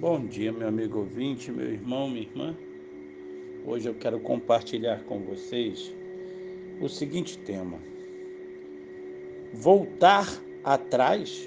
Bom 0.00 0.26
dia, 0.26 0.50
meu 0.50 0.66
amigo 0.66 1.00
ouvinte, 1.00 1.52
meu 1.52 1.70
irmão, 1.70 2.08
minha 2.08 2.22
irmã. 2.22 2.56
Hoje 3.66 3.86
eu 3.86 3.94
quero 3.94 4.18
compartilhar 4.18 5.04
com 5.04 5.20
vocês 5.20 5.94
o 6.80 6.88
seguinte 6.88 7.36
tema: 7.36 7.78
Voltar 9.52 10.26
atrás? 10.64 11.46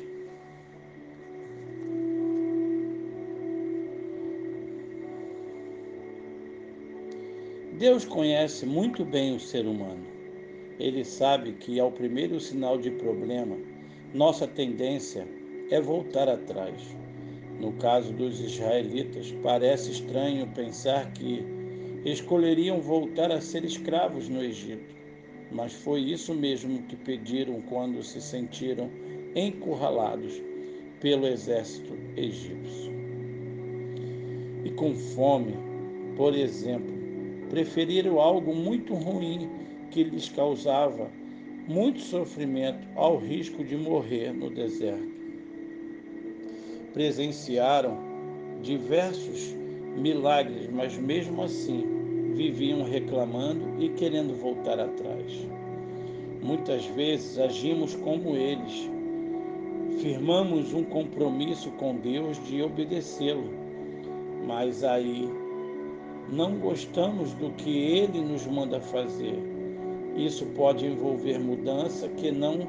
Deus 7.80 8.06
conhece 8.06 8.68
muito 8.68 9.04
bem 9.04 9.36
o 9.36 9.40
ser 9.40 9.66
humano. 9.66 10.06
Ele 10.80 11.04
sabe 11.04 11.54
que 11.54 11.80
ao 11.80 11.92
primeiro 11.92 12.40
sinal 12.40 12.78
de 12.78 12.92
problema, 12.92 13.58
nossa 14.14 14.46
tendência 14.46 15.28
é 15.72 15.82
voltar 15.82 16.30
atrás 16.30 17.03
no 17.64 17.72
caso 17.74 18.12
dos 18.12 18.42
israelitas, 18.42 19.34
parece 19.42 19.92
estranho 19.92 20.46
pensar 20.48 21.14
que 21.14 21.42
escolheriam 22.04 22.82
voltar 22.82 23.32
a 23.32 23.40
ser 23.40 23.64
escravos 23.64 24.28
no 24.28 24.44
Egito, 24.44 24.94
mas 25.50 25.72
foi 25.72 26.02
isso 26.02 26.34
mesmo 26.34 26.84
que 26.84 26.98
pediram 26.98 27.62
quando 27.62 28.04
se 28.04 28.22
sentiram 28.22 28.90
encurralados 29.34 30.42
pelo 31.00 31.26
exército 31.26 31.94
egípcio. 32.18 32.92
E 34.66 34.70
com 34.72 34.94
fome, 34.94 35.54
por 36.18 36.36
exemplo, 36.36 36.94
preferiram 37.50 38.20
algo 38.20 38.54
muito 38.54 38.94
ruim 38.94 39.50
que 39.90 40.04
lhes 40.04 40.28
causava 40.28 41.10
muito 41.66 42.02
sofrimento 42.02 42.86
ao 42.96 43.18
risco 43.18 43.64
de 43.64 43.78
morrer 43.78 44.34
no 44.34 44.50
deserto 44.50 45.13
presenciaram 46.94 47.98
diversos 48.62 49.54
milagres, 49.98 50.70
mas 50.72 50.96
mesmo 50.98 51.44
assim 51.44 51.84
viviam 52.34 52.84
reclamando 52.84 53.84
e 53.84 53.90
querendo 53.90 54.40
voltar 54.40 54.80
atrás. 54.80 55.48
Muitas 56.42 56.86
vezes 56.88 57.38
agimos 57.40 57.96
como 57.96 58.36
eles, 58.36 58.90
firmamos 60.00 60.74
um 60.74 60.84
compromisso 60.84 61.72
com 61.72 61.96
Deus 61.96 62.42
de 62.46 62.62
obedecê-lo, 62.62 63.50
mas 64.46 64.84
aí 64.84 65.30
não 66.32 66.58
gostamos 66.58 67.34
do 67.34 67.52
que 67.52 67.70
ele 67.70 68.22
nos 68.22 68.46
manda 68.46 68.80
fazer. 68.80 69.38
Isso 70.16 70.46
pode 70.48 70.86
envolver 70.86 71.40
mudança 71.40 72.08
que 72.10 72.32
não 72.32 72.68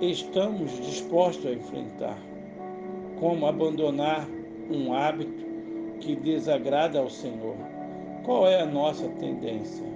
estamos 0.00 0.70
dispostos 0.84 1.46
a 1.46 1.54
enfrentar 1.54 2.18
como 3.22 3.46
abandonar 3.46 4.28
um 4.68 4.92
hábito 4.92 5.46
que 6.00 6.16
desagrada 6.16 6.98
ao 6.98 7.08
Senhor. 7.08 7.54
Qual 8.24 8.48
é 8.48 8.60
a 8.60 8.66
nossa 8.66 9.08
tendência? 9.10 9.86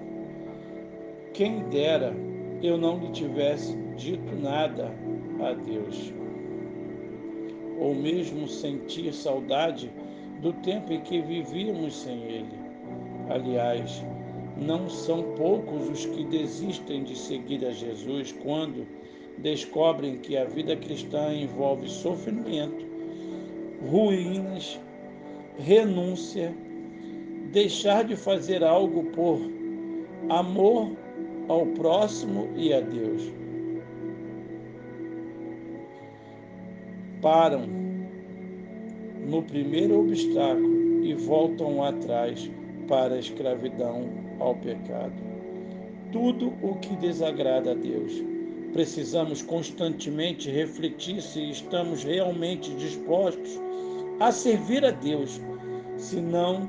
Quem 1.35 1.59
dera 1.69 2.15
eu 2.63 2.79
não 2.79 3.01
lhe 3.01 3.09
tivesse 3.11 3.77
dito 3.97 4.33
nada 4.37 4.95
a 5.41 5.53
Deus, 5.55 6.15
ou 7.81 7.97
mesmo 7.97 8.47
sentir 8.47 9.13
saudade 9.13 9.91
do 10.41 10.53
tempo 10.53 10.93
em 10.93 11.01
que 11.01 11.21
vivíamos 11.21 11.97
sem 11.97 12.23
Ele. 12.23 12.55
Aliás, 13.29 14.05
não 14.57 14.89
são 14.89 15.35
poucos 15.35 15.89
os 15.89 16.07
que 16.07 16.23
desistem 16.27 17.03
de 17.03 17.19
seguir 17.19 17.67
a 17.67 17.73
Jesus 17.73 18.31
quando 18.31 18.87
descobrem 19.39 20.17
que 20.19 20.37
a 20.37 20.45
vida 20.45 20.77
cristã 20.77 21.35
envolve 21.35 21.89
sofrimento 21.89 22.86
ruínas, 23.83 24.81
renúncia, 25.59 26.55
deixar 27.53 28.05
de 28.05 28.17
fazer 28.17 28.63
algo 28.63 29.05
por 29.11 29.41
amor 30.29 30.93
ao 31.49 31.67
próximo 31.67 32.49
e 32.57 32.73
a 32.73 32.81
Deus. 32.81 33.33
Param 37.23 37.67
no 39.27 39.43
primeiro 39.43 40.01
obstáculo 40.01 41.05
e 41.05 41.15
voltam 41.15 41.83
atrás 41.83 42.51
para 42.87 43.15
a 43.15 43.19
escravidão 43.19 44.09
ao 44.39 44.55
pecado. 44.57 45.15
Tudo 46.13 46.53
o 46.63 46.77
que 46.77 46.95
desagrada 46.97 47.73
a 47.73 47.75
Deus 47.75 48.23
precisamos 48.73 49.43
constantemente 49.43 50.51
refletir 50.51 51.23
se 51.23 51.51
estamos 51.51 52.05
realmente 52.05 52.71
dispostos 52.75 53.66
a 54.21 54.33
servir 54.33 54.85
a 54.85 54.91
Deus, 54.91 55.41
se 55.97 56.21
não 56.21 56.69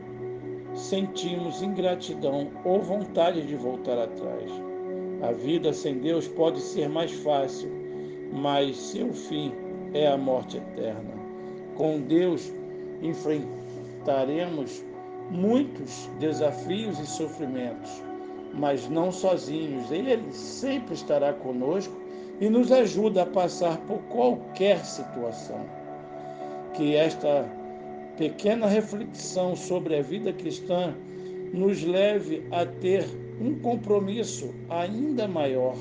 sentimos 0.73 1.61
ingratidão 1.61 2.51
ou 2.63 2.81
vontade 2.81 3.45
de 3.45 3.55
voltar 3.55 3.97
atrás. 3.97 4.51
A 5.21 5.31
vida 5.31 5.73
sem 5.73 5.99
Deus 5.99 6.27
pode 6.27 6.59
ser 6.61 6.87
mais 6.87 7.11
fácil, 7.11 7.69
mas 8.31 8.77
seu 8.77 9.11
fim 9.13 9.51
é 9.93 10.07
a 10.07 10.17
morte 10.17 10.57
eterna. 10.57 11.13
Com 11.75 12.01
Deus 12.01 12.53
enfrentaremos 13.01 14.83
muitos 15.31 16.09
desafios 16.19 16.99
e 16.99 17.07
sofrimentos 17.07 18.03
mas 18.57 18.89
não 18.89 19.11
sozinhos. 19.11 19.91
Ele 19.91 20.31
sempre 20.31 20.93
estará 20.93 21.33
conosco 21.33 21.95
e 22.39 22.49
nos 22.49 22.71
ajuda 22.71 23.23
a 23.23 23.25
passar 23.25 23.77
por 23.81 23.99
qualquer 24.03 24.83
situação. 24.85 25.65
Que 26.77 26.95
esta 26.95 27.51
pequena 28.17 28.67
reflexão 28.67 29.55
sobre 29.55 29.95
a 29.95 30.01
vida 30.03 30.31
cristã 30.31 30.93
nos 31.51 31.83
leve 31.83 32.43
a 32.51 32.67
ter 32.67 33.03
um 33.41 33.55
compromisso 33.55 34.53
ainda 34.69 35.27
maior 35.27 35.75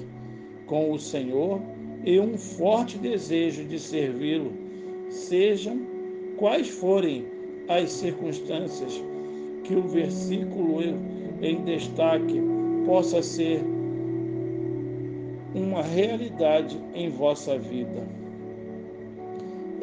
com 0.67 0.91
o 0.91 0.99
Senhor 0.99 1.61
e 2.03 2.19
um 2.19 2.39
forte 2.39 2.97
desejo 2.97 3.65
de 3.65 3.79
servi-lo, 3.79 4.53
sejam 5.11 5.81
quais 6.39 6.69
forem 6.69 7.27
as 7.69 7.91
circunstâncias 7.93 8.99
que 9.65 9.75
o 9.75 9.83
versículo 9.83 10.81
em 11.43 11.63
destaque 11.65 12.41
possa 12.87 13.23
ser 13.23 13.61
uma 15.55 15.83
realidade 15.83 16.81
em 16.95 17.11
vossa 17.11 17.59
vida. 17.59 18.26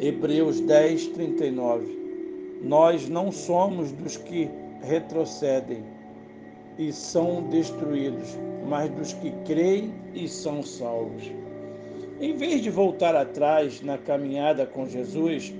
Hebreus 0.00 0.60
10, 0.60 1.08
39. 1.08 2.04
Nós 2.62 3.08
não 3.08 3.30
somos 3.30 3.92
dos 3.92 4.16
que 4.16 4.48
retrocedem 4.82 5.82
e 6.78 6.92
são 6.92 7.42
destruídos, 7.50 8.36
mas 8.68 8.90
dos 8.90 9.12
que 9.12 9.30
creem 9.44 9.92
e 10.14 10.28
são 10.28 10.62
salvos. 10.62 11.30
Em 12.20 12.34
vez 12.34 12.62
de 12.62 12.70
voltar 12.70 13.14
atrás 13.14 13.82
na 13.82 13.98
caminhada 13.98 14.66
com 14.66 14.86
Jesus, 14.86 15.52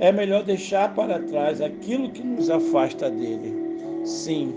é 0.00 0.12
melhor 0.12 0.42
deixar 0.42 0.94
para 0.94 1.18
trás 1.20 1.60
aquilo 1.60 2.10
que 2.10 2.22
nos 2.22 2.50
afasta 2.50 3.10
dele. 3.10 3.54
Sim, 4.04 4.54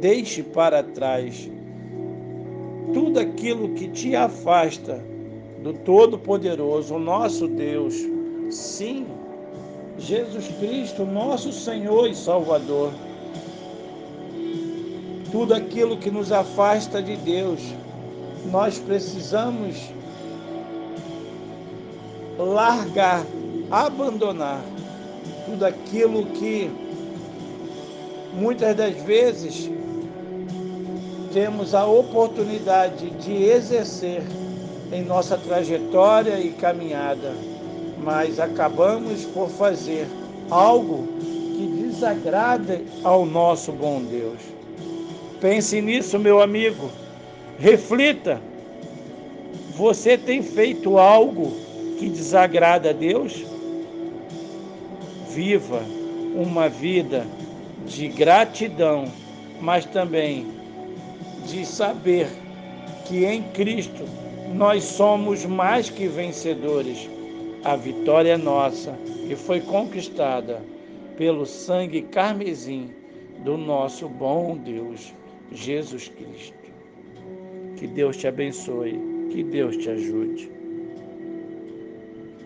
deixe 0.00 0.42
para 0.42 0.82
trás 0.82 1.48
tudo 2.92 3.20
aquilo 3.20 3.70
que 3.70 3.88
te 3.88 4.16
afasta 4.16 5.02
do 5.62 5.72
Todo-Poderoso, 5.72 6.98
nosso 6.98 7.46
Deus. 7.46 8.11
Sim, 8.52 9.06
Jesus 9.98 10.46
Cristo, 10.60 11.06
nosso 11.06 11.50
Senhor 11.50 12.06
e 12.10 12.14
Salvador. 12.14 12.92
Tudo 15.30 15.54
aquilo 15.54 15.96
que 15.96 16.10
nos 16.10 16.30
afasta 16.30 17.02
de 17.02 17.16
Deus, 17.16 17.60
nós 18.50 18.78
precisamos 18.78 19.76
largar, 22.38 23.24
abandonar 23.70 24.60
tudo 25.46 25.64
aquilo 25.64 26.26
que 26.26 26.70
muitas 28.34 28.76
das 28.76 28.94
vezes 29.02 29.70
temos 31.32 31.74
a 31.74 31.86
oportunidade 31.86 33.08
de 33.12 33.32
exercer 33.44 34.22
em 34.92 35.02
nossa 35.02 35.38
trajetória 35.38 36.38
e 36.38 36.50
caminhada, 36.52 37.32
mas 38.02 38.40
acabamos 38.40 39.24
por 39.26 39.48
fazer 39.48 40.06
algo 40.50 41.06
que 41.18 41.66
desagrada 41.86 42.80
ao 43.04 43.24
nosso 43.24 43.72
bom 43.72 44.02
Deus. 44.02 44.40
Pense 45.40 45.80
nisso, 45.80 46.18
meu 46.18 46.40
amigo. 46.40 46.90
Reflita. 47.58 48.40
Você 49.76 50.18
tem 50.18 50.42
feito 50.42 50.98
algo 50.98 51.52
que 51.98 52.08
desagrada 52.08 52.90
a 52.90 52.92
Deus? 52.92 53.44
Viva 55.30 55.82
uma 56.34 56.68
vida 56.68 57.26
de 57.86 58.08
gratidão, 58.08 59.06
mas 59.60 59.84
também 59.86 60.46
de 61.46 61.64
saber 61.66 62.28
que 63.06 63.24
em 63.24 63.42
Cristo 63.42 64.04
nós 64.54 64.84
somos 64.84 65.44
mais 65.44 65.88
que 65.88 66.06
vencedores. 66.06 67.08
A 67.64 67.76
vitória 67.76 68.32
é 68.32 68.36
nossa 68.36 68.98
e 69.30 69.36
foi 69.36 69.60
conquistada 69.60 70.60
pelo 71.16 71.46
sangue 71.46 72.02
carmesim 72.02 72.90
do 73.44 73.56
nosso 73.56 74.08
bom 74.08 74.56
Deus, 74.56 75.14
Jesus 75.52 76.08
Cristo. 76.08 76.56
Que 77.76 77.86
Deus 77.86 78.16
te 78.16 78.26
abençoe, 78.26 78.98
que 79.30 79.44
Deus 79.44 79.76
te 79.76 79.88
ajude. 79.90 80.50